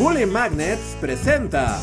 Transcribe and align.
Bully 0.00 0.24
Magnets 0.24 0.96
presenta. 0.98 1.78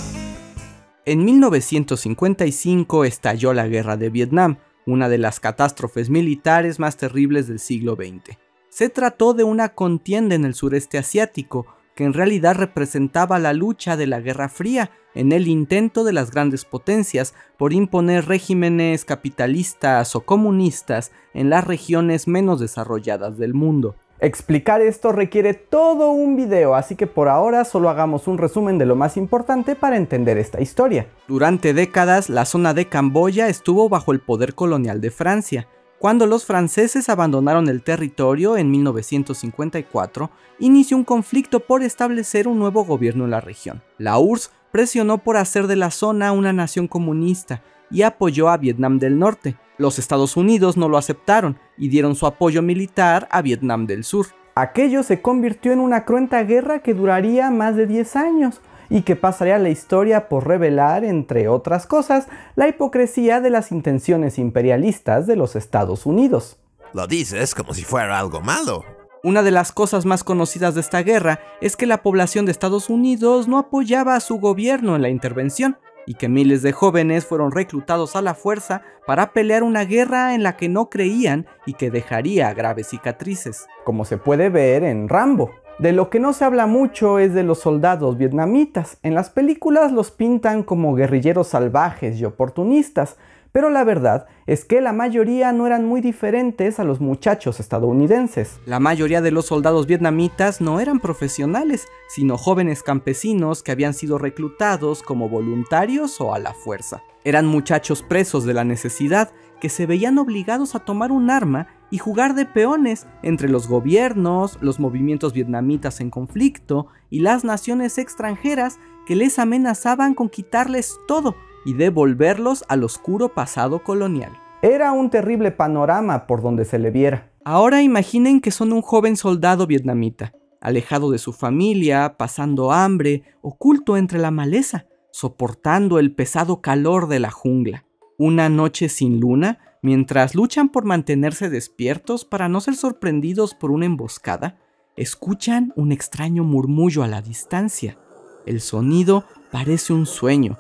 En 1.06 1.24
1955 1.24 3.06
estalló 3.06 3.54
la 3.54 3.68
Guerra 3.68 3.96
de 3.96 4.10
Vietnam, 4.10 4.58
una 4.88 5.08
de 5.08 5.20
las 5.20 5.40
catástrofes 5.40 6.10
militares 6.10 6.80
más 6.80 6.98
terribles 6.98 7.48
del 7.48 7.60
siglo 7.60 7.94
XX. 7.94 8.36
Se 8.70 8.90
trató 8.90 9.36
de 9.36 9.44
una 9.44 9.70
contienda 9.70 10.34
en 10.34 10.46
el 10.46 10.56
sureste 10.56 10.98
asiático, 10.98 11.68
que 11.94 12.06
en 12.06 12.14
realidad 12.14 12.56
representaba 12.56 13.38
la 13.38 13.54
lucha 13.54 13.96
de 13.96 14.08
la 14.08 14.20
Guerra 14.20 14.50
Fría 14.50 14.90
en 15.14 15.32
el 15.32 15.48
intento 15.48 16.04
de 16.04 16.14
las 16.14 16.32
grandes 16.32 16.66
potencias 16.66 17.36
por 17.56 17.72
imponer 17.72 18.26
regímenes 18.26 19.06
capitalistas 19.06 20.16
o 20.16 20.22
comunistas 20.22 21.12
en 21.36 21.52
las 21.52 21.68
regiones 21.68 22.28
menos 22.28 22.60
desarrolladas 22.60 23.38
del 23.38 23.54
mundo. 23.54 23.96
Explicar 24.20 24.82
esto 24.82 25.12
requiere 25.12 25.54
todo 25.54 26.10
un 26.12 26.36
video, 26.36 26.74
así 26.74 26.96
que 26.96 27.06
por 27.06 27.28
ahora 27.28 27.66
solo 27.66 27.90
hagamos 27.90 28.28
un 28.28 28.38
resumen 28.38 28.78
de 28.78 28.86
lo 28.86 28.96
más 28.96 29.16
importante 29.16 29.76
para 29.76 29.98
entender 29.98 30.38
esta 30.38 30.60
historia. 30.60 31.08
Durante 31.28 31.74
décadas, 31.74 32.30
la 32.30 32.46
zona 32.46 32.74
de 32.74 32.88
Camboya 32.88 33.48
estuvo 33.48 33.90
bajo 33.90 34.12
el 34.12 34.20
poder 34.20 34.56
colonial 34.56 35.02
de 35.02 35.12
Francia, 35.12 35.68
cuando 36.00 36.28
los 36.28 36.46
franceses 36.46 37.10
abandonaron 37.10 37.70
el 37.70 37.82
territorio 37.82 38.56
en 38.56 38.70
1954, 38.70 40.30
inició 40.60 40.96
un 40.96 41.04
conflicto 41.04 41.60
por 41.60 41.82
establecer 41.82 42.48
un 42.48 42.60
nuevo 42.60 42.86
gobierno 42.86 43.26
en 43.26 43.32
la 43.32 43.42
región. 43.42 43.82
La 43.98 44.20
URSS 44.20 44.52
presionó 44.72 45.18
por 45.18 45.38
hacer 45.38 45.66
de 45.66 45.76
la 45.76 45.90
zona 45.90 46.34
una 46.34 46.54
nación 46.54 46.88
comunista 46.88 47.64
y 47.90 48.04
apoyó 48.04 48.50
a 48.50 48.58
Vietnam 48.58 49.00
del 49.00 49.18
Norte. 49.18 49.56
Los 49.78 50.00
Estados 50.00 50.38
Unidos 50.38 50.76
no 50.76 50.90
lo 50.90 50.98
aceptaron 50.98 51.60
y 51.78 51.90
dieron 51.90 52.16
su 52.16 52.26
apoyo 52.26 52.64
militar 52.64 53.28
a 53.32 53.44
Vietnam 53.44 53.86
del 53.86 54.04
Sur. 54.04 54.28
Aquello 54.56 55.04
se 55.04 55.22
convirtió 55.22 55.72
en 55.72 55.80
una 55.80 56.04
cruenta 56.04 56.42
guerra 56.44 56.80
que 56.80 56.96
duraría 56.96 57.52
más 57.52 57.76
de 57.76 57.86
10 57.86 58.16
años 58.16 58.62
y 58.90 59.04
que 59.04 59.16
pasaría 59.16 59.58
a 59.58 59.60
la 59.60 59.70
historia 59.70 60.30
por 60.30 60.48
revelar, 60.48 61.04
entre 61.04 61.48
otras 61.48 61.86
cosas, 61.86 62.28
la 62.56 62.68
hipocresía 62.68 63.40
de 63.40 63.52
las 63.52 63.72
intenciones 63.72 64.40
imperialistas 64.40 65.28
de 65.28 65.36
los 65.36 65.56
Estados 65.56 66.08
Unidos. 66.08 66.58
Lo 66.94 67.06
dices 67.06 67.54
como 67.54 67.76
si 67.76 67.84
fuera 67.84 68.18
algo 68.18 68.42
malo. 68.42 68.84
Una 69.24 69.44
de 69.44 69.52
las 69.52 69.72
cosas 69.72 70.06
más 70.06 70.24
conocidas 70.24 70.74
de 70.74 70.82
esta 70.82 71.04
guerra 71.04 71.40
es 71.62 71.76
que 71.76 71.86
la 71.86 72.02
población 72.02 72.46
de 72.46 72.52
Estados 72.52 72.90
Unidos 72.90 73.48
no 73.48 73.60
apoyaba 73.60 74.16
a 74.16 74.22
su 74.22 74.40
gobierno 74.40 74.96
en 74.96 75.02
la 75.04 75.10
intervención 75.10 75.78
y 76.08 76.16
que 76.16 76.30
miles 76.30 76.64
de 76.64 76.72
jóvenes 76.72 77.26
fueron 77.26 77.52
reclutados 77.52 78.16
a 78.16 78.24
la 78.24 78.34
fuerza 78.34 78.82
para 79.06 79.34
pelear 79.34 79.62
una 79.62 79.86
guerra 79.86 80.34
en 80.34 80.42
la 80.42 80.58
que 80.58 80.70
no 80.70 80.90
creían 80.90 81.46
y 81.68 81.74
que 81.74 81.92
dejaría 81.92 82.52
graves 82.56 82.88
cicatrices. 82.88 83.68
Como 83.84 84.06
se 84.06 84.18
puede 84.18 84.50
ver 84.50 84.84
en 84.84 85.10
Rambo. 85.10 85.52
De 85.80 85.92
lo 85.92 86.10
que 86.10 86.20
no 86.20 86.34
se 86.34 86.44
habla 86.44 86.66
mucho 86.66 87.20
es 87.20 87.36
de 87.36 87.44
los 87.44 87.60
soldados 87.60 88.18
vietnamitas. 88.18 88.98
En 89.04 89.14
las 89.14 89.30
películas 89.30 89.92
los 89.92 90.10
pintan 90.10 90.64
como 90.64 90.96
guerrilleros 90.96 91.50
salvajes 91.50 92.20
y 92.20 92.26
oportunistas, 92.26 93.18
pero 93.58 93.72
la 93.72 93.84
verdad 93.84 94.28
es 94.46 94.66
que 94.66 94.82
la 94.82 94.94
mayoría 94.94 95.52
no 95.52 95.66
eran 95.66 95.84
muy 95.84 96.00
diferentes 96.00 96.80
a 96.80 96.84
los 96.84 97.02
muchachos 97.02 97.60
estadounidenses. 97.60 98.60
La 98.68 98.80
mayoría 98.80 99.20
de 99.20 99.32
los 99.32 99.48
soldados 99.48 99.88
vietnamitas 99.88 100.62
no 100.62 100.80
eran 100.80 101.00
profesionales, 101.00 101.88
sino 102.08 102.38
jóvenes 102.38 102.84
campesinos 102.84 103.64
que 103.64 103.72
habían 103.72 103.96
sido 103.96 104.20
reclutados 104.20 105.02
como 105.02 105.28
voluntarios 105.28 106.22
o 106.22 106.36
a 106.36 106.38
la 106.38 106.54
fuerza. 106.54 107.02
Eran 107.24 107.48
muchachos 107.48 108.04
presos 108.04 108.46
de 108.46 108.54
la 108.54 108.64
necesidad 108.64 109.32
que 109.60 109.70
se 109.70 109.88
veían 109.88 110.20
obligados 110.20 110.76
a 110.76 110.86
tomar 110.86 111.12
un 111.12 111.32
arma 111.32 111.66
y 111.90 111.98
jugar 111.98 112.36
de 112.36 112.46
peones 112.46 113.08
entre 113.24 113.50
los 113.50 113.68
gobiernos, 113.68 114.60
los 114.62 114.80
movimientos 114.80 115.34
vietnamitas 115.34 116.00
en 116.00 116.12
conflicto 116.12 116.90
y 117.10 117.22
las 117.22 117.44
naciones 117.44 117.98
extranjeras 117.98 118.78
que 119.08 119.16
les 119.16 119.40
amenazaban 119.40 120.14
con 120.14 120.30
quitarles 120.30 121.00
todo 121.08 121.36
y 121.66 121.74
devolverlos 121.74 122.66
al 122.68 122.84
oscuro 122.84 123.34
pasado 123.34 123.84
colonial. 123.84 124.32
Era 124.62 124.92
un 124.92 125.10
terrible 125.10 125.52
panorama 125.52 126.28
por 126.28 126.42
donde 126.42 126.66
se 126.66 126.80
le 126.80 126.92
viera. 126.92 127.32
Ahora 127.46 127.82
imaginen 127.82 128.42
que 128.42 128.52
son 128.52 128.74
un 128.74 128.82
joven 128.82 129.16
soldado 129.16 129.68
vietnamita, 129.68 130.34
alejado 130.62 131.12
de 131.12 131.18
su 131.18 131.34
familia, 131.34 132.16
pasando 132.18 132.72
hambre, 132.72 133.24
oculto 133.42 133.98
entre 133.98 134.20
la 134.20 134.32
maleza, 134.32 134.88
soportando 135.12 136.00
el 136.00 136.14
pesado 136.14 136.62
calor 136.62 137.08
de 137.08 137.20
la 137.20 137.32
jungla. 137.32 137.86
Una 138.18 138.50
noche 138.50 138.90
sin 138.90 139.20
luna, 139.20 139.60
Mientras 139.82 140.36
luchan 140.36 140.70
por 140.70 140.86
mantenerse 140.86 141.50
despiertos 141.50 142.26
para 142.26 142.50
no 142.50 142.62
ser 142.62 142.76
sorprendidos 142.76 143.54
por 143.54 143.72
una 143.72 143.86
emboscada, 143.86 144.58
escuchan 144.96 145.72
un 145.76 145.92
extraño 145.92 146.44
murmullo 146.44 147.04
a 147.04 147.08
la 147.08 147.22
distancia. 147.22 147.98
El 148.46 148.60
sonido 148.60 149.26
parece 149.52 149.94
un 149.94 150.06
sueño, 150.06 150.58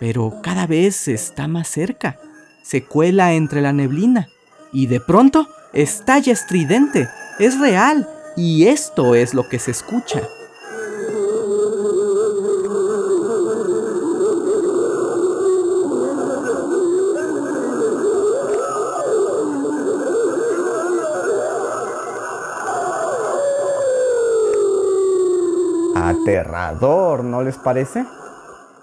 pero 0.00 0.40
cada 0.42 0.66
vez 0.66 1.06
está 1.08 1.46
más 1.46 1.68
cerca. 1.68 2.18
Se 2.62 2.84
cuela 2.84 3.34
entre 3.34 3.60
la 3.60 3.74
neblina 3.74 4.28
y 4.72 4.86
de 4.86 4.98
pronto 4.98 5.46
estalla 5.74 6.32
estridente. 6.32 7.08
Es 7.38 7.60
real 7.60 8.08
y 8.34 8.66
esto 8.66 9.14
es 9.14 9.34
lo 9.34 9.48
que 9.48 9.58
se 9.58 9.70
escucha. 9.70 10.22
Aterrador, 25.94 27.22
¿no 27.22 27.42
les 27.42 27.58
parece? 27.58 28.06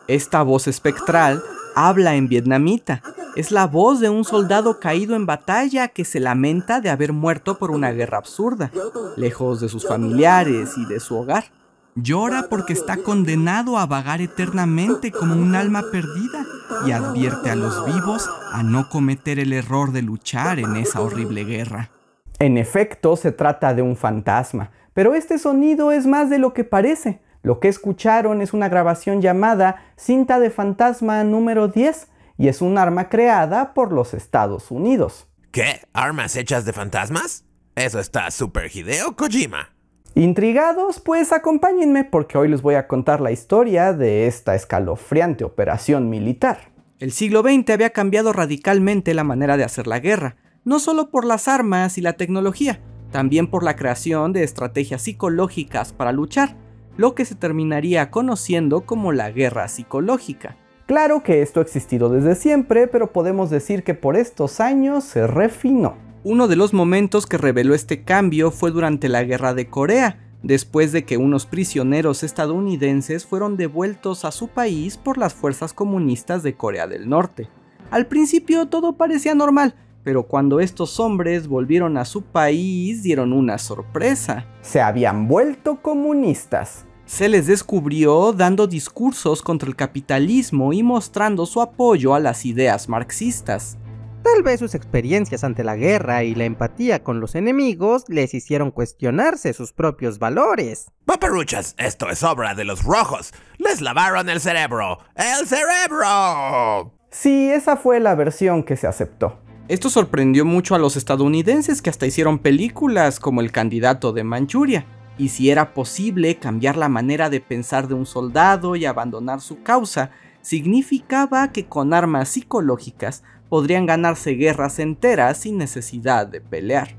Esta 0.07 0.41
voz 0.41 0.68
espectral 0.68 1.44
habla 1.75 2.16
en 2.16 2.29
vietnamita. 2.29 3.01
Es 3.35 3.51
la 3.51 3.68
voz 3.68 4.00
de 4.00 4.09
un 4.09 4.23
soldado 4.23 4.79
caído 4.79 5.16
en 5.16 5.25
batalla 5.25 5.90
que 5.90 6.06
se 6.06 6.22
lamenta 6.22 6.79
de 6.79 6.90
haber 6.90 7.12
muerto 7.12 7.57
por 7.57 7.72
una 7.72 7.91
guerra 7.91 8.18
absurda, 8.18 8.72
lejos 9.18 9.59
de 9.59 9.68
sus 9.68 9.85
familiares 9.85 10.72
y 10.78 10.85
de 10.85 11.01
su 11.01 11.18
hogar. 11.18 11.51
Llora 11.95 12.47
porque 12.50 12.73
está 12.73 12.97
condenado 12.97 13.78
a 13.78 13.85
vagar 13.85 14.22
eternamente 14.22 15.12
como 15.12 15.35
un 15.35 15.56
alma 15.56 15.84
perdida 15.91 16.45
y 16.85 16.91
advierte 16.91 17.50
a 17.50 17.56
los 17.56 17.85
vivos 17.85 18.29
a 18.53 18.63
no 18.63 18.88
cometer 18.88 19.39
el 19.39 19.51
error 19.51 19.91
de 19.91 20.03
luchar 20.03 20.59
en 20.59 20.75
esa 20.78 21.01
horrible 21.01 21.44
guerra. 21.44 21.91
En 22.39 22.57
efecto, 22.57 23.18
se 23.18 23.31
trata 23.31 23.74
de 23.74 23.81
un 23.81 23.97
fantasma, 23.97 24.72
pero 24.94 25.16
este 25.16 25.38
sonido 25.38 25.91
es 25.91 26.06
más 26.07 26.29
de 26.29 26.39
lo 26.39 26.53
que 26.53 26.63
parece. 26.63 27.19
Lo 27.44 27.59
que 27.59 27.68
escucharon 27.68 28.42
es 28.42 28.53
una 28.53 28.70
grabación 28.70 29.22
llamada 29.22 29.84
Cinta 29.96 30.40
de 30.40 30.50
Fantasma 30.50 31.24
número 31.24 31.68
10 31.68 32.08
y 32.38 32.48
es 32.48 32.62
un 32.62 32.78
arma 32.78 33.09
creada 33.09 33.74
por 33.74 33.92
los 33.92 34.14
Estados 34.14 34.72
Unidos. 34.72 35.28
¿Qué? 35.52 35.81
¿Armas 35.94 36.36
hechas 36.36 36.66
de 36.66 36.74
fantasmas? 36.74 37.46
Eso 37.75 38.00
está 38.00 38.30
super 38.31 38.70
Hideo 38.75 39.16
Kojima. 39.16 39.70
Intrigados, 40.16 41.00
pues 41.00 41.31
acompáñenme 41.31 42.03
porque 42.03 42.40
hoy 42.40 42.48
les 42.48 42.64
voy 42.64 42.75
a 42.75 42.88
contar 42.88 43.22
la 43.22 43.31
historia 43.31 43.94
de 43.94 44.25
esta 44.25 44.56
escalofriante 44.56 45.44
operación 45.44 46.09
militar. 46.09 46.72
El 47.00 47.12
siglo 47.12 47.44
XX 47.44 47.69
había 47.69 47.92
cambiado 47.92 48.34
radicalmente 48.34 49.14
la 49.14 49.24
manera 49.24 49.58
de 49.58 49.64
hacer 49.64 49.86
la 49.86 50.00
guerra, 50.00 50.36
no 50.64 50.80
solo 50.80 51.12
por 51.12 51.24
las 51.24 51.48
armas 51.48 52.00
y 52.00 52.02
la 52.02 52.14
tecnología, 52.14 52.81
también 53.12 53.52
por 53.52 53.64
la 53.64 53.75
creación 53.75 54.34
de 54.34 54.44
estrategias 54.44 55.04
psicológicas 55.04 55.94
para 55.94 56.12
luchar, 56.12 56.56
lo 56.97 57.16
que 57.16 57.25
se 57.25 57.35
terminaría 57.35 58.12
conociendo 58.12 58.81
como 58.81 59.12
la 59.12 59.31
guerra 59.31 59.68
psicológica. 59.68 60.58
Claro 60.88 61.22
que 61.22 61.41
esto 61.41 61.59
ha 61.59 61.63
existido 61.63 62.09
desde 62.09 62.35
siempre, 62.35 62.88
pero 62.88 63.12
podemos 63.12 63.50
decir 63.50 63.84
que 63.84 63.94
por 63.94 64.16
estos 64.18 64.59
años 64.59 65.03
se 65.03 65.28
refinó. 65.28 65.96
Uno 66.24 66.47
de 66.47 66.56
los 66.56 66.74
momentos 66.74 67.25
que 67.25 67.38
reveló 67.38 67.74
este 67.74 68.03
cambio 68.03 68.52
fue 68.52 68.72
durante 68.72 69.09
la 69.09 69.24
Guerra 69.24 69.53
de 69.53 69.69
Corea, 69.69 70.19
después 70.44 70.91
de 70.91 71.03
que 71.03 71.18
unos 71.18 71.46
prisioneros 71.46 72.24
estadounidenses 72.24 73.25
fueron 73.25 73.57
devueltos 73.57 74.25
a 74.25 74.31
su 74.31 74.48
país 74.48 74.98
por 74.98 75.18
las 75.18 75.33
fuerzas 75.33 75.74
comunistas 75.74 76.44
de 76.44 76.56
Corea 76.56 76.88
del 76.88 77.10
Norte. 77.10 77.50
Al 77.92 78.07
principio 78.07 78.68
todo 78.68 78.94
parecía 78.98 79.36
normal, 79.36 79.75
pero 80.07 80.24
cuando 80.24 80.62
estos 80.62 81.01
hombres 81.01 81.50
volvieron 81.50 81.98
a 81.98 82.06
su 82.06 82.21
país 82.21 83.04
dieron 83.04 83.33
una 83.33 83.57
sorpresa. 83.57 84.45
Se 84.62 84.80
habían 84.80 85.27
vuelto 85.27 85.81
comunistas. 85.81 86.86
Se 87.04 87.27
les 87.27 87.45
descubrió 87.45 88.31
dando 88.31 88.68
discursos 88.68 89.42
contra 89.42 89.68
el 89.68 89.75
capitalismo 89.75 90.71
y 90.71 90.81
mostrando 90.81 91.45
su 91.45 91.62
apoyo 91.62 92.15
a 92.15 92.21
las 92.21 92.45
ideas 92.45 92.88
marxistas. 92.88 93.77
Tal 94.24 94.44
vez 94.44 94.62
sus 94.62 94.75
experiencias 94.75 95.44
ante 95.44 95.65
la 95.65 95.75
guerra 95.75 96.24
y 96.24 96.36
la 96.36 96.45
empatía 96.45 97.03
con 97.03 97.19
los 97.19 97.36
enemigos 97.36 98.06
les 98.07 98.33
hicieron 98.33 98.71
cuestionarse 98.71 99.51
sus 99.51 99.74
propios 99.74 100.19
valores. 100.19 100.89
Paparuchas, 101.03 101.75
esto 101.77 102.10
es 102.10 102.24
obra 102.24 102.56
de 102.56 102.63
los 102.63 102.81
rojos. 102.86 103.33
Les 103.57 103.81
lavaron 103.81 104.30
el 104.30 104.39
cerebro. 104.39 105.00
¡El 105.15 105.45
cerebro! 105.45 106.94
Sí, 107.12 107.50
esa 107.51 107.75
fue 107.75 108.00
la 108.00 108.15
versión 108.15 108.63
que 108.63 108.77
se 108.77 108.88
aceptó. 108.88 109.42
Esto 109.68 109.90
sorprendió 109.90 110.46
mucho 110.46 110.75
a 110.75 110.80
los 110.80 110.96
estadounidenses 110.96 111.81
que 111.81 111.90
hasta 111.90 112.06
hicieron 112.06 112.40
películas 112.40 113.19
como 113.19 113.42
El 113.42 113.52
candidato 113.52 114.14
de 114.14 114.24
Manchuria. 114.24 114.86
y 115.19 115.30
si 115.30 115.50
era 115.50 115.74
posible 115.74 116.36
cambiar 116.38 116.78
la 116.78 116.90
manera 116.90 117.31
de 117.31 117.42
pensar 117.42 117.88
de 117.88 117.96
un 117.96 118.06
soldado 118.06 118.75
y 118.75 118.86
abandonar 118.86 119.42
su 119.42 119.64
causa, 119.64 120.12
significaba 120.42 121.52
que 121.52 121.66
con 121.66 121.92
armas 121.92 122.30
psicológicas 122.30 123.24
podrían 123.50 123.88
ganarse 123.88 124.34
guerras 124.34 124.78
enteras 124.78 125.40
sin 125.40 125.58
necesidad 125.58 126.28
de 126.28 126.40
pelear. 126.40 126.90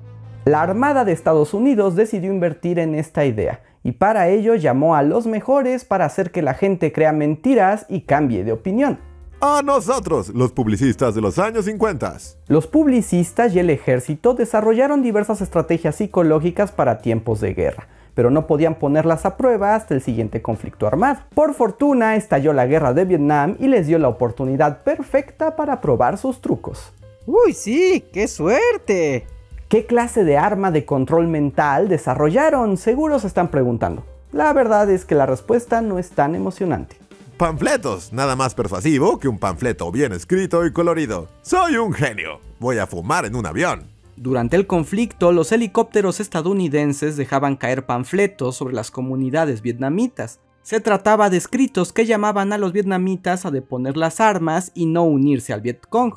La 0.46 0.62
Armada 0.62 1.04
de 1.04 1.12
Estados 1.12 1.54
Unidos 1.54 1.94
decidió 1.94 2.32
invertir 2.32 2.80
en 2.80 2.96
esta 2.96 3.24
idea 3.24 3.62
y 3.84 3.92
para 3.92 4.28
ello 4.28 4.56
llamó 4.56 4.96
a 4.96 5.02
los 5.02 5.26
mejores 5.26 5.84
para 5.84 6.04
hacer 6.04 6.32
que 6.32 6.42
la 6.42 6.54
gente 6.54 6.92
crea 6.92 7.12
mentiras 7.12 7.86
y 7.88 8.00
cambie 8.00 8.42
de 8.42 8.52
opinión. 8.52 8.98
A 9.40 9.62
nosotros, 9.62 10.30
los 10.30 10.50
publicistas 10.50 11.14
de 11.14 11.20
los 11.20 11.38
años 11.38 11.66
50. 11.66 12.16
Los 12.48 12.66
publicistas 12.66 13.54
y 13.54 13.60
el 13.60 13.70
ejército 13.70 14.34
desarrollaron 14.34 15.00
diversas 15.00 15.40
estrategias 15.40 15.94
psicológicas 15.94 16.72
para 16.72 16.98
tiempos 16.98 17.40
de 17.40 17.54
guerra, 17.54 17.86
pero 18.14 18.32
no 18.32 18.48
podían 18.48 18.74
ponerlas 18.74 19.24
a 19.26 19.36
prueba 19.36 19.76
hasta 19.76 19.94
el 19.94 20.02
siguiente 20.02 20.42
conflicto 20.42 20.88
armado. 20.88 21.20
Por 21.36 21.54
fortuna, 21.54 22.16
estalló 22.16 22.52
la 22.52 22.66
guerra 22.66 22.92
de 22.94 23.04
Vietnam 23.04 23.54
y 23.60 23.68
les 23.68 23.86
dio 23.86 24.00
la 24.00 24.08
oportunidad 24.08 24.82
perfecta 24.82 25.54
para 25.54 25.80
probar 25.80 26.18
sus 26.18 26.40
trucos. 26.40 26.92
¡Uy, 27.24 27.52
sí! 27.52 28.04
¡Qué 28.12 28.26
suerte! 28.26 29.24
¿Qué 29.68 29.86
clase 29.86 30.24
de 30.24 30.36
arma 30.36 30.72
de 30.72 30.84
control 30.84 31.28
mental 31.28 31.88
desarrollaron? 31.88 32.76
Seguro 32.76 33.20
se 33.20 33.28
están 33.28 33.52
preguntando. 33.52 34.02
La 34.32 34.52
verdad 34.52 34.90
es 34.90 35.04
que 35.04 35.14
la 35.14 35.26
respuesta 35.26 35.80
no 35.80 36.00
es 36.00 36.10
tan 36.10 36.34
emocionante. 36.34 36.97
Panfletos, 37.38 38.12
nada 38.12 38.34
más 38.34 38.56
persuasivo 38.56 39.20
que 39.20 39.28
un 39.28 39.38
panfleto 39.38 39.92
bien 39.92 40.10
escrito 40.10 40.66
y 40.66 40.72
colorido. 40.72 41.28
Soy 41.42 41.76
un 41.76 41.92
genio. 41.92 42.40
Voy 42.58 42.78
a 42.78 42.88
fumar 42.88 43.26
en 43.26 43.36
un 43.36 43.46
avión. 43.46 43.84
Durante 44.16 44.56
el 44.56 44.66
conflicto, 44.66 45.30
los 45.30 45.52
helicópteros 45.52 46.18
estadounidenses 46.18 47.16
dejaban 47.16 47.54
caer 47.54 47.86
panfletos 47.86 48.56
sobre 48.56 48.74
las 48.74 48.90
comunidades 48.90 49.62
vietnamitas. 49.62 50.40
Se 50.62 50.80
trataba 50.80 51.30
de 51.30 51.36
escritos 51.36 51.92
que 51.92 52.06
llamaban 52.06 52.52
a 52.52 52.58
los 52.58 52.72
vietnamitas 52.72 53.46
a 53.46 53.52
deponer 53.52 53.96
las 53.96 54.18
armas 54.18 54.72
y 54.74 54.86
no 54.86 55.04
unirse 55.04 55.52
al 55.52 55.60
Vietcong. 55.60 56.14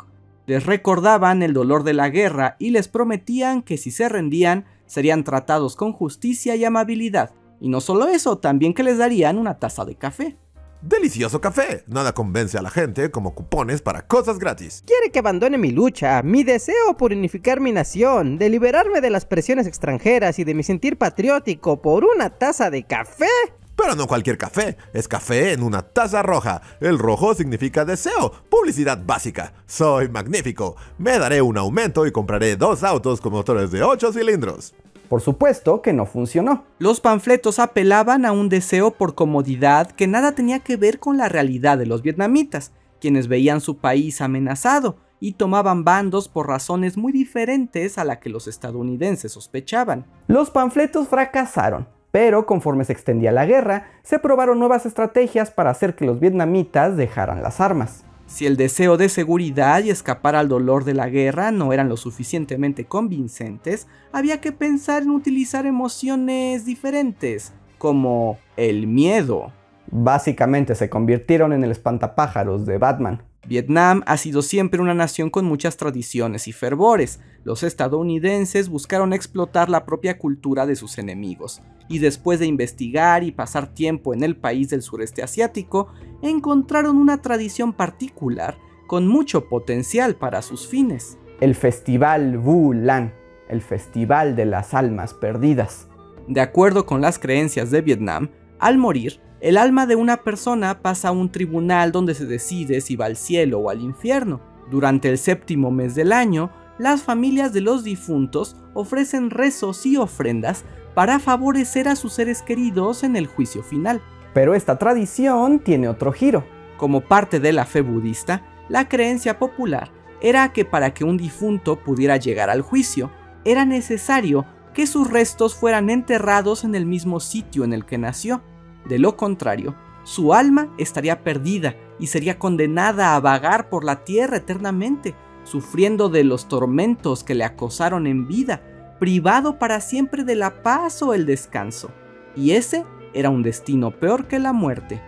Les 0.48 0.66
recordaban 0.66 1.44
el 1.44 1.54
dolor 1.54 1.84
de 1.84 1.94
la 1.94 2.10
guerra 2.10 2.56
y 2.58 2.72
les 2.72 2.88
prometían 2.88 3.62
que 3.62 3.78
si 3.78 3.92
se 3.92 4.10
rendían 4.10 4.66
serían 4.88 5.24
tratados 5.24 5.76
con 5.76 5.94
justicia 5.94 6.56
y 6.56 6.66
amabilidad. 6.66 7.30
Y 7.60 7.70
no 7.70 7.80
solo 7.80 8.08
eso, 8.08 8.40
también 8.40 8.74
que 8.74 8.82
les 8.82 8.98
darían 8.98 9.38
una 9.38 9.60
taza 9.60 9.86
de 9.86 9.94
café. 9.94 10.36
Delicioso 10.82 11.40
café. 11.40 11.84
Nada 11.86 12.12
convence 12.12 12.58
a 12.58 12.62
la 12.64 12.72
gente 12.72 13.12
como 13.12 13.36
cupones 13.36 13.84
para 13.84 14.08
cosas 14.08 14.40
gratis. 14.40 14.84
Quiere 14.88 15.12
que 15.12 15.20
abandone 15.20 15.60
mi 15.60 15.72
lucha, 15.72 16.24
mi 16.24 16.44
deseo 16.44 16.98
por 16.98 17.12
unificar 17.12 17.60
mi 17.60 17.72
nación, 17.72 18.40
de 18.40 18.50
liberarme 18.50 19.00
de 19.00 19.12
las 19.12 19.26
presiones 19.26 19.68
extranjeras 19.68 20.40
y 20.40 20.44
de 20.44 20.56
mi 20.56 20.64
sentir 20.64 20.98
patriótico 20.98 21.84
por 21.84 22.04
una 22.04 22.32
taza 22.32 22.72
de 22.72 22.82
café. 22.82 23.28
Pero 23.76 23.96
no 23.96 24.08
cualquier 24.08 24.40
café, 24.40 24.76
es 24.92 25.08
café 25.08 25.54
en 25.54 25.62
una 25.62 25.84
taza 25.84 26.24
roja. 26.24 26.62
El 26.80 26.98
rojo 26.98 27.36
significa 27.36 27.86
deseo, 27.86 28.32
publicidad 28.50 29.00
básica. 29.06 29.54
Soy 29.68 30.10
magnífico. 30.10 30.78
Me 30.98 31.20
daré 31.20 31.44
un 31.44 31.58
aumento 31.58 32.08
y 32.08 32.12
compraré 32.12 32.56
dos 32.56 32.84
autos 32.84 33.22
con 33.22 33.34
motores 33.34 33.70
de 33.70 33.84
8 33.84 34.14
cilindros. 34.14 34.74
Por 35.12 35.20
supuesto 35.20 35.82
que 35.82 35.92
no 35.92 36.06
funcionó. 36.06 36.64
Los 36.80 37.02
panfletos 37.02 37.60
apelaban 37.60 38.26
a 38.26 38.32
un 38.32 38.48
deseo 38.48 38.92
por 38.92 39.14
comodidad 39.14 39.92
que 39.92 40.08
nada 40.08 40.36
tenía 40.36 40.60
que 40.60 40.78
ver 40.78 41.00
con 41.00 41.18
la 41.18 41.28
realidad 41.28 41.78
de 41.78 41.86
los 41.86 42.02
vietnamitas, 42.02 42.72
quienes 43.02 43.28
veían 43.28 43.60
su 43.60 43.76
país 43.76 44.22
amenazado 44.22 44.96
y 45.20 45.34
tomaban 45.34 45.84
bandos 45.84 46.30
por 46.30 46.48
razones 46.48 46.96
muy 46.96 47.12
diferentes 47.12 47.98
a 47.98 48.06
la 48.06 48.22
que 48.22 48.30
los 48.30 48.48
estadounidenses 48.48 49.34
sospechaban. 49.34 50.06
Los 50.28 50.50
panfletos 50.50 51.10
fracasaron, 51.10 51.90
pero 52.12 52.46
conforme 52.46 52.86
se 52.86 52.94
extendía 52.94 53.34
la 53.34 53.46
guerra, 53.46 53.88
se 54.04 54.18
probaron 54.18 54.60
nuevas 54.60 54.86
estrategias 54.86 55.52
para 55.52 55.72
hacer 55.72 55.94
que 55.94 56.06
los 56.06 56.22
vietnamitas 56.22 56.96
dejaran 56.96 57.44
las 57.44 57.60
armas. 57.60 58.06
Si 58.32 58.46
el 58.46 58.56
deseo 58.56 58.96
de 58.96 59.10
seguridad 59.10 59.84
y 59.84 59.90
escapar 59.90 60.38
al 60.38 60.48
dolor 60.48 60.86
de 60.86 60.94
la 60.94 61.10
guerra 61.10 61.52
no 61.52 61.74
eran 61.74 61.90
lo 61.90 61.98
suficientemente 61.98 62.86
convincentes, 62.86 63.88
había 64.14 64.40
que 64.40 64.54
pensar 64.54 65.04
en 65.04 65.10
utilizar 65.10 65.66
emociones 65.66 66.64
diferentes, 66.64 67.52
como 67.78 68.40
el 68.56 68.88
miedo. 68.88 69.52
Básicamente 69.92 70.76
se 70.76 70.90
convirtieron 70.90 71.52
en 71.52 71.66
el 71.66 71.72
espantapájaros 71.72 72.66
de 72.66 72.78
Batman. 72.78 73.22
Vietnam 73.52 74.02
ha 74.06 74.16
sido 74.16 74.44
siempre 74.44 74.80
una 74.80 74.94
nación 74.94 75.30
con 75.30 75.44
muchas 75.44 75.76
tradiciones 75.76 76.48
y 76.48 76.54
fervores. 76.54 77.20
Los 77.44 77.64
estadounidenses 77.64 78.70
buscaron 78.70 79.12
explotar 79.12 79.70
la 79.70 79.86
propia 79.86 80.18
cultura 80.18 80.66
de 80.66 80.78
sus 80.78 80.98
enemigos, 80.98 81.62
y 81.90 82.00
después 82.00 82.40
de 82.40 82.46
investigar 82.46 83.26
y 83.26 83.34
pasar 83.34 83.74
tiempo 83.74 84.14
en 84.14 84.24
el 84.24 84.38
país 84.38 84.70
del 84.70 84.82
sureste 84.82 85.22
asiático, 85.22 85.92
encontraron 86.22 86.96
una 86.96 87.22
tradición 87.22 87.74
particular 87.74 88.58
con 88.88 89.06
mucho 89.06 89.50
potencial 89.50 90.16
para 90.16 90.42
sus 90.44 90.66
fines. 90.66 91.18
El 91.42 91.54
Festival 91.54 92.38
Vu 92.38 92.72
Lan, 92.72 93.14
el 93.50 93.62
Festival 93.62 94.38
de 94.38 94.46
las 94.46 94.74
Almas 94.74 95.14
Perdidas. 95.14 95.90
De 96.30 96.40
acuerdo 96.40 96.86
con 96.86 97.02
las 97.02 97.20
creencias 97.20 97.70
de 97.70 97.82
Vietnam, 97.82 98.30
al 98.60 98.78
morir, 98.78 99.20
el 99.42 99.58
alma 99.58 99.88
de 99.88 99.96
una 99.96 100.18
persona 100.18 100.82
pasa 100.82 101.10
a 101.10 101.12
un 101.12 101.32
tribunal 101.32 101.92
donde 101.92 102.14
se 102.14 102.26
decide 102.26 102.80
si 102.80 102.96
va 102.96 103.06
al 103.06 103.18
cielo 103.18 103.60
o 103.60 103.70
al 103.72 103.82
infierno. 103.82 104.40
Durante 104.70 105.10
el 105.10 105.18
séptimo 105.18 105.72
mes 105.72 105.96
del 105.96 106.14
año, 106.14 106.52
las 106.78 107.02
familias 107.02 107.52
de 107.52 107.62
los 107.62 107.84
difuntos 107.84 108.56
ofrecen 108.76 109.32
rezos 109.32 109.86
y 109.86 109.98
ofrendas 109.98 110.64
para 110.94 111.20
favorecer 111.20 111.88
a 111.88 111.96
sus 111.96 112.14
seres 112.14 112.44
queridos 112.44 113.04
en 113.04 113.16
el 113.16 113.26
juicio 113.26 113.64
final. 113.64 114.02
Pero 114.34 114.54
esta 114.54 114.78
tradición 114.78 115.60
tiene 115.60 115.90
otro 115.90 116.12
giro. 116.12 116.46
Como 116.78 117.02
parte 117.02 117.40
de 117.40 117.52
la 117.52 117.66
fe 117.66 117.82
budista, 117.82 118.46
la 118.70 118.88
creencia 118.88 119.40
popular 119.40 119.92
era 120.22 120.54
que 120.54 120.66
para 120.66 120.94
que 120.94 121.04
un 121.04 121.18
difunto 121.18 121.78
pudiera 121.78 122.18
llegar 122.18 122.52
al 122.52 122.62
juicio, 122.62 123.12
era 123.44 123.66
necesario 123.66 124.46
que 124.76 124.86
sus 124.86 125.10
restos 125.10 125.56
fueran 125.56 125.90
enterrados 125.90 126.64
en 126.64 126.76
el 126.76 126.86
mismo 126.86 127.20
sitio 127.20 127.64
en 127.64 127.74
el 127.74 127.86
que 127.86 127.98
nació. 127.98 128.44
De 128.86 129.00
lo 129.00 129.16
contrario, 129.18 129.76
su 130.04 130.34
alma 130.34 130.70
estaría 130.78 131.24
perdida 131.24 131.76
y 132.00 132.08
sería 132.08 132.40
condenada 132.40 133.16
a 133.16 133.20
vagar 133.20 133.70
por 133.70 133.84
la 133.84 134.04
tierra 134.04 134.38
eternamente, 134.38 135.16
sufriendo 135.44 136.10
de 136.10 136.24
los 136.24 136.48
tormentos 136.48 137.24
que 137.24 137.36
le 137.36 137.44
acosaron 137.44 138.08
en 138.08 138.28
vida, 138.28 138.62
privado 139.00 139.60
para 139.60 139.80
siempre 139.82 140.24
de 140.24 140.36
la 140.36 140.64
paz 140.64 141.02
o 141.02 141.14
el 141.14 141.26
descanso. 141.26 141.92
Y 142.36 142.52
ese 142.52 142.86
era 143.14 143.30
un 143.30 143.44
destino 143.44 143.92
peor 143.92 144.28
que 144.28 144.40
la 144.40 144.54
muerte. 144.54 145.02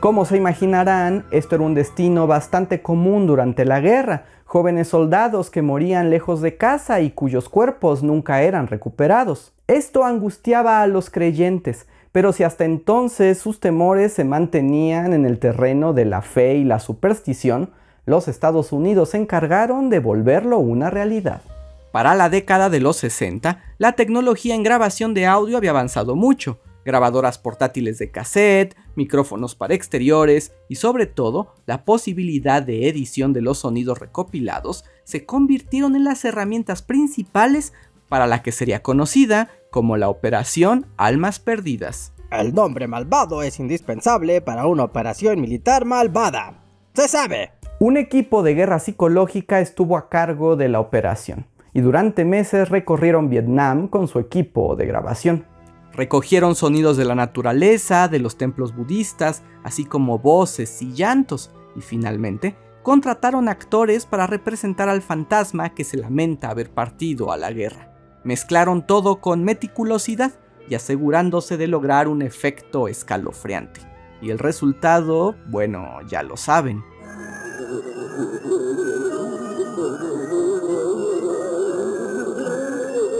Como 0.00 0.24
se 0.24 0.36
imaginarán, 0.36 1.24
esto 1.30 1.54
era 1.54 1.64
un 1.64 1.74
destino 1.74 2.26
bastante 2.26 2.82
común 2.82 3.26
durante 3.26 3.64
la 3.64 3.80
guerra, 3.80 4.26
jóvenes 4.44 4.88
soldados 4.88 5.50
que 5.50 5.62
morían 5.62 6.10
lejos 6.10 6.40
de 6.42 6.56
casa 6.56 7.00
y 7.00 7.10
cuyos 7.10 7.48
cuerpos 7.48 8.02
nunca 8.02 8.42
eran 8.42 8.66
recuperados. 8.66 9.52
Esto 9.66 10.04
angustiaba 10.04 10.82
a 10.82 10.86
los 10.86 11.10
creyentes, 11.10 11.86
pero 12.14 12.32
si 12.32 12.44
hasta 12.44 12.64
entonces 12.64 13.38
sus 13.38 13.58
temores 13.58 14.12
se 14.12 14.22
mantenían 14.22 15.14
en 15.14 15.26
el 15.26 15.40
terreno 15.40 15.92
de 15.92 16.04
la 16.04 16.22
fe 16.22 16.54
y 16.54 16.62
la 16.62 16.78
superstición, 16.78 17.72
los 18.06 18.28
Estados 18.28 18.70
Unidos 18.70 19.08
se 19.08 19.16
encargaron 19.16 19.90
de 19.90 19.98
volverlo 19.98 20.60
una 20.60 20.90
realidad. 20.90 21.42
Para 21.90 22.14
la 22.14 22.30
década 22.30 22.70
de 22.70 22.78
los 22.78 22.98
60, 22.98 23.60
la 23.78 23.92
tecnología 23.94 24.54
en 24.54 24.62
grabación 24.62 25.12
de 25.12 25.26
audio 25.26 25.56
había 25.56 25.70
avanzado 25.70 26.14
mucho. 26.14 26.60
Grabadoras 26.84 27.36
portátiles 27.38 27.98
de 27.98 28.12
cassette, 28.12 28.76
micrófonos 28.94 29.56
para 29.56 29.74
exteriores 29.74 30.52
y 30.68 30.76
sobre 30.76 31.06
todo 31.06 31.56
la 31.66 31.84
posibilidad 31.84 32.62
de 32.62 32.88
edición 32.88 33.32
de 33.32 33.42
los 33.42 33.58
sonidos 33.58 33.98
recopilados 33.98 34.84
se 35.02 35.26
convirtieron 35.26 35.96
en 35.96 36.04
las 36.04 36.24
herramientas 36.24 36.80
principales 36.80 37.72
para 38.14 38.28
la 38.28 38.42
que 38.42 38.52
sería 38.52 38.80
conocida 38.80 39.48
como 39.72 39.96
la 39.96 40.08
Operación 40.08 40.86
Almas 40.96 41.40
Perdidas. 41.40 42.14
El 42.30 42.54
nombre 42.54 42.86
malvado 42.86 43.42
es 43.42 43.58
indispensable 43.58 44.40
para 44.40 44.68
una 44.68 44.84
operación 44.84 45.40
militar 45.40 45.84
malvada. 45.84 46.62
¡Se 46.92 47.08
sabe! 47.08 47.54
Un 47.80 47.96
equipo 47.96 48.44
de 48.44 48.54
guerra 48.54 48.78
psicológica 48.78 49.58
estuvo 49.58 49.96
a 49.96 50.08
cargo 50.10 50.54
de 50.54 50.68
la 50.68 50.78
operación 50.78 51.48
y 51.72 51.80
durante 51.80 52.24
meses 52.24 52.68
recorrieron 52.68 53.30
Vietnam 53.30 53.88
con 53.88 54.06
su 54.06 54.20
equipo 54.20 54.76
de 54.76 54.86
grabación. 54.86 55.46
Recogieron 55.92 56.54
sonidos 56.54 56.96
de 56.96 57.06
la 57.06 57.16
naturaleza, 57.16 58.06
de 58.06 58.20
los 58.20 58.38
templos 58.38 58.76
budistas, 58.76 59.42
así 59.64 59.84
como 59.84 60.20
voces 60.20 60.80
y 60.82 60.92
llantos, 60.92 61.50
y 61.74 61.80
finalmente 61.80 62.54
contrataron 62.84 63.48
actores 63.48 64.06
para 64.06 64.28
representar 64.28 64.88
al 64.88 65.02
fantasma 65.02 65.74
que 65.74 65.82
se 65.82 65.96
lamenta 65.96 66.50
haber 66.50 66.70
partido 66.70 67.32
a 67.32 67.36
la 67.36 67.50
guerra. 67.50 67.90
Mezclaron 68.24 68.86
todo 68.86 69.20
con 69.20 69.44
meticulosidad 69.44 70.32
y 70.68 70.74
asegurándose 70.74 71.56
de 71.56 71.66
lograr 71.66 72.08
un 72.08 72.22
efecto 72.22 72.88
escalofriante. 72.88 73.80
Y 74.22 74.30
el 74.30 74.38
resultado, 74.38 75.34
bueno, 75.46 76.00
ya 76.08 76.22
lo 76.22 76.38
saben. 76.38 76.82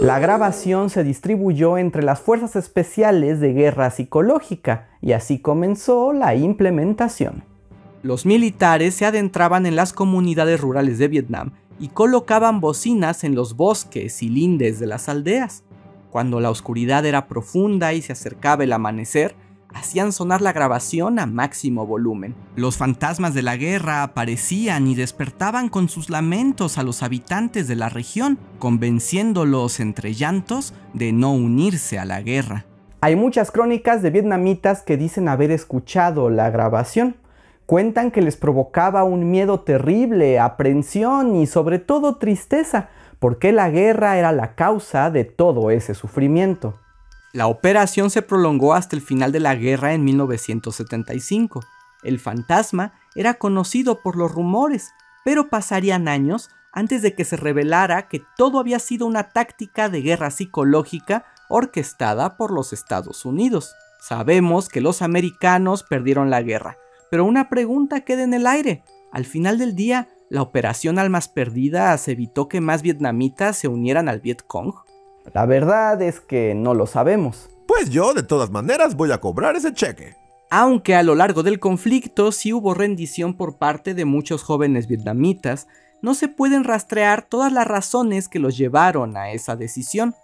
La 0.01 0.19
grabación 0.19 0.91
se 0.91 1.03
distribuyó 1.03 1.79
entre 1.79 2.03
las 2.03 2.21
fuerzas 2.21 2.57
especiales 2.57 3.41
de 3.41 3.55
guerra 3.55 3.91
psicológica 3.91 4.89
y 5.01 5.13
así 5.13 5.39
comenzó 5.39 6.13
la 6.13 6.35
implementación. 6.35 7.45
Los 8.03 8.27
militares 8.27 8.95
se 8.95 9.07
adentraban 9.07 9.65
en 9.65 9.77
las 9.77 9.95
comunidades 9.95 10.61
rurales 10.61 10.99
de 10.99 11.09
Vietnam 11.09 11.53
y 11.79 11.89
colocaban 11.89 12.61
bocinas 12.61 13.25
en 13.25 13.35
los 13.35 13.57
bosques 13.57 14.23
y 14.23 14.29
lindes 14.29 14.79
de 14.79 14.87
las 14.87 15.09
aldeas. 15.09 15.65
Cuando 16.11 16.41
la 16.41 16.51
oscuridad 16.51 17.05
era 17.07 17.27
profunda 17.27 17.93
y 17.93 18.03
se 18.03 18.13
acercaba 18.13 18.65
el 18.65 18.73
amanecer, 18.73 19.35
hacían 19.75 20.13
sonar 20.13 20.41
la 20.41 20.53
grabación 20.53 21.19
a 21.19 21.27
máximo 21.27 21.87
volumen. 21.87 22.35
Los 22.57 22.77
fantasmas 22.77 23.35
de 23.35 23.43
la 23.43 23.57
guerra 23.57 24.03
aparecían 24.03 24.87
y 24.87 24.95
despertaban 24.95 25.69
con 25.69 25.89
sus 25.89 26.11
lamentos 26.11 26.79
a 26.79 26.83
los 26.83 27.03
habitantes 27.03 27.67
de 27.69 27.77
la 27.77 27.89
región, 27.89 28.39
convenciéndolos 28.59 29.81
entre 29.81 30.15
llantos 30.15 30.73
de 30.93 31.13
no 31.13 31.35
unirse 31.35 31.99
a 31.99 32.05
la 32.05 32.23
guerra. 32.23 32.65
Hay 33.01 33.17
muchas 33.17 33.51
crónicas 33.51 34.01
de 34.01 34.11
vietnamitas 34.11 34.83
que 34.83 34.97
dicen 34.97 35.29
haber 35.29 35.51
escuchado 35.51 36.31
la 36.31 36.49
grabación. 36.51 37.17
Cuentan 37.67 38.11
que 38.11 38.21
les 38.21 38.37
provocaba 38.37 39.05
un 39.05 39.31
miedo 39.31 39.61
terrible, 39.61 40.39
aprensión 40.39 41.35
y 41.37 41.47
sobre 41.47 41.79
todo 41.79 42.17
tristeza, 42.17 42.91
porque 43.19 43.53
la 43.53 43.71
guerra 43.71 44.19
era 44.19 44.33
la 44.33 44.55
causa 44.55 45.11
de 45.11 45.25
todo 45.25 45.71
ese 45.71 45.95
sufrimiento. 45.95 46.79
La 47.33 47.47
operación 47.47 48.11
se 48.11 48.23
prolongó 48.23 48.75
hasta 48.75 48.95
el 48.95 49.03
final 49.03 49.33
de 49.33 49.41
la 49.41 49.55
guerra 49.55 49.95
en 49.95 50.05
1975. 50.05 51.63
El 52.03 52.21
fantasma 52.21 52.93
era 53.15 53.35
conocido 53.35 54.03
por 54.03 54.17
los 54.17 54.31
rumores, 54.31 54.93
pero 55.25 55.49
pasarían 55.49 56.07
años 56.07 56.51
antes 56.71 57.01
de 57.01 57.15
que 57.15 57.25
se 57.25 57.37
revelara 57.37 58.09
que 58.09 58.23
todo 58.37 58.59
había 58.59 58.79
sido 58.79 59.07
una 59.07 59.31
táctica 59.31 59.89
de 59.89 60.03
guerra 60.03 60.31
psicológica 60.31 61.25
orquestada 61.49 62.37
por 62.37 62.51
los 62.53 62.73
Estados 62.73 63.25
Unidos. 63.25 63.75
Sabemos 64.01 64.69
que 64.69 64.83
los 64.83 65.01
americanos 65.01 65.83
perdieron 65.83 66.29
la 66.29 66.43
guerra, 66.43 66.77
pero 67.11 67.25
una 67.25 67.49
pregunta 67.49 68.01
queda 68.01 68.23
en 68.23 68.35
el 68.35 68.47
aire. 68.47 68.83
Al 69.13 69.25
final 69.25 69.59
del 69.59 69.75
día, 69.75 70.09
¿La 70.31 70.43
operación 70.43 70.99
Almas 70.99 71.29
Perdidas 71.29 72.09
evitó 72.09 72.49
que 72.49 72.61
más 72.61 72.83
vietnamitas 72.83 73.57
se 73.57 73.69
unieran 73.69 74.09
al 74.09 74.21
Vietcong? 74.21 74.75
La 75.33 75.47
verdad 75.47 76.01
es 76.03 76.19
que 76.21 76.55
no 76.55 76.75
lo 76.75 76.87
sabemos. 76.87 77.51
Pues 77.69 77.91
yo, 77.91 78.15
de 78.15 78.23
todas 78.23 78.51
maneras, 78.51 78.97
voy 78.97 79.13
a 79.13 79.21
cobrar 79.21 79.55
ese 79.55 79.75
cheque. 79.75 80.17
Aunque 80.51 80.95
a 80.95 81.03
lo 81.03 81.15
largo 81.15 81.43
del 81.43 81.61
conflicto 81.61 82.33
sí 82.33 82.53
hubo 82.53 82.75
rendición 82.75 83.37
por 83.37 83.59
parte 83.59 83.95
de 83.95 84.05
muchos 84.07 84.43
jóvenes 84.43 84.89
vietnamitas, 84.89 85.69
no 86.03 86.15
se 86.15 86.29
pueden 86.29 86.65
rastrear 86.65 87.23
todas 87.23 87.53
las 87.53 87.67
razones 87.67 88.29
que 88.29 88.39
los 88.39 88.57
llevaron 88.57 89.17
a 89.17 89.31
esa 89.31 89.57
decisión, 89.57 90.15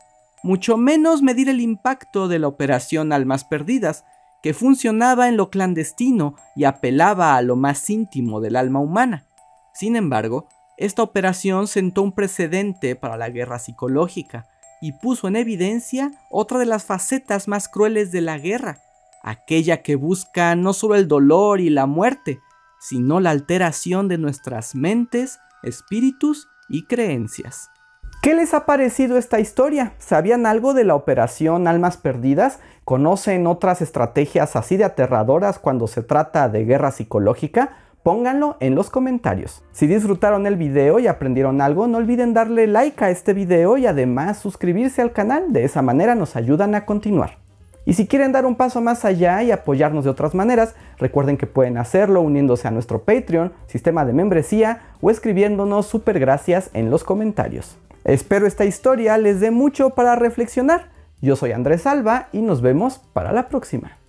mucho 0.42 0.76
menos 0.76 1.22
medir 1.22 1.48
el 1.48 1.60
impacto 1.60 2.26
de 2.26 2.38
la 2.38 2.48
operación 2.48 3.12
Almas 3.12 3.44
Perdidas, 3.44 4.04
que 4.42 4.54
funcionaba 4.54 5.28
en 5.28 5.36
lo 5.36 5.50
clandestino 5.50 6.34
y 6.56 6.64
apelaba 6.64 7.36
a 7.36 7.42
lo 7.42 7.56
más 7.56 7.88
íntimo 7.90 8.40
del 8.40 8.56
alma 8.56 8.80
humana. 8.80 9.26
Sin 9.74 9.96
embargo, 9.96 10.48
esta 10.76 11.02
operación 11.02 11.66
sentó 11.66 12.02
un 12.02 12.12
precedente 12.12 12.96
para 12.96 13.16
la 13.16 13.28
guerra 13.28 13.58
psicológica 13.58 14.46
y 14.80 14.92
puso 14.92 15.28
en 15.28 15.36
evidencia 15.36 16.10
otra 16.30 16.58
de 16.58 16.66
las 16.66 16.84
facetas 16.84 17.48
más 17.48 17.68
crueles 17.68 18.12
de 18.12 18.22
la 18.22 18.38
guerra, 18.38 18.78
aquella 19.22 19.82
que 19.82 19.94
busca 19.94 20.56
no 20.56 20.72
solo 20.72 20.94
el 20.94 21.06
dolor 21.06 21.60
y 21.60 21.68
la 21.68 21.84
muerte, 21.84 22.40
sino 22.80 23.20
la 23.20 23.30
alteración 23.30 24.08
de 24.08 24.16
nuestras 24.16 24.74
mentes, 24.74 25.38
espíritus 25.62 26.48
y 26.70 26.86
creencias. 26.86 27.68
¿Qué 28.22 28.34
les 28.34 28.52
ha 28.52 28.66
parecido 28.66 29.16
esta 29.16 29.40
historia? 29.40 29.94
¿Sabían 29.98 30.44
algo 30.46 30.74
de 30.74 30.84
la 30.84 30.94
operación 30.94 31.66
Almas 31.66 31.96
Perdidas? 31.96 32.58
¿Conocen 32.84 33.46
otras 33.46 33.82
estrategias 33.82 34.56
así 34.56 34.76
de 34.76 34.84
aterradoras 34.84 35.58
cuando 35.58 35.86
se 35.86 36.02
trata 36.02 36.48
de 36.48 36.64
guerra 36.64 36.90
psicológica? 36.90 37.76
Pónganlo 38.02 38.56
en 38.60 38.74
los 38.74 38.90
comentarios. 38.90 39.62
Si 39.72 39.86
disfrutaron 39.86 40.46
el 40.46 40.56
video 40.56 40.98
y 40.98 41.06
aprendieron 41.06 41.60
algo, 41.60 41.86
no 41.86 41.98
olviden 41.98 42.32
darle 42.32 42.66
like 42.66 43.04
a 43.04 43.10
este 43.10 43.34
video 43.34 43.76
y 43.76 43.86
además 43.86 44.38
suscribirse 44.38 45.02
al 45.02 45.12
canal, 45.12 45.52
de 45.52 45.64
esa 45.64 45.82
manera 45.82 46.14
nos 46.14 46.34
ayudan 46.34 46.74
a 46.74 46.86
continuar. 46.86 47.38
Y 47.84 47.94
si 47.94 48.06
quieren 48.06 48.32
dar 48.32 48.46
un 48.46 48.56
paso 48.56 48.80
más 48.80 49.04
allá 49.04 49.42
y 49.42 49.50
apoyarnos 49.50 50.04
de 50.04 50.10
otras 50.10 50.34
maneras, 50.34 50.74
recuerden 50.98 51.36
que 51.36 51.46
pueden 51.46 51.76
hacerlo 51.76 52.20
uniéndose 52.20 52.68
a 52.68 52.70
nuestro 52.70 53.02
Patreon, 53.02 53.52
sistema 53.66 54.04
de 54.04 54.12
membresía 54.12 54.80
o 55.00 55.10
escribiéndonos 55.10 55.86
super 55.86 56.18
gracias 56.18 56.70
en 56.72 56.90
los 56.90 57.04
comentarios. 57.04 57.76
Espero 58.04 58.46
esta 58.46 58.64
historia 58.64 59.18
les 59.18 59.40
dé 59.40 59.50
mucho 59.50 59.90
para 59.90 60.16
reflexionar. 60.16 60.88
Yo 61.22 61.36
soy 61.36 61.52
Andrés 61.52 61.86
Alba 61.86 62.28
y 62.32 62.40
nos 62.40 62.62
vemos 62.62 62.98
para 63.12 63.32
la 63.32 63.48
próxima. 63.48 63.99